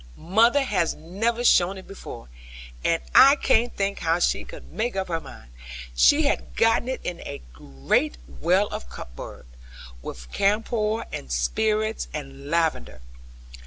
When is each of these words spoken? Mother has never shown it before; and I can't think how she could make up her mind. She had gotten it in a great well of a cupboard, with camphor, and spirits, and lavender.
Mother 0.17 0.63
has 0.63 0.95
never 0.95 1.43
shown 1.43 1.77
it 1.77 1.87
before; 1.87 2.27
and 2.83 3.03
I 3.13 3.35
can't 3.35 3.75
think 3.75 3.99
how 3.99 4.17
she 4.17 4.43
could 4.43 4.71
make 4.73 4.95
up 4.95 5.09
her 5.09 5.21
mind. 5.21 5.51
She 5.95 6.23
had 6.23 6.55
gotten 6.55 6.87
it 6.89 7.01
in 7.03 7.19
a 7.19 7.43
great 7.53 8.17
well 8.27 8.65
of 8.69 8.85
a 8.85 8.87
cupboard, 8.87 9.45
with 10.01 10.31
camphor, 10.31 11.05
and 11.13 11.31
spirits, 11.31 12.07
and 12.15 12.49
lavender. 12.49 13.01